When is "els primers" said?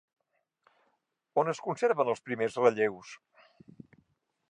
2.15-2.59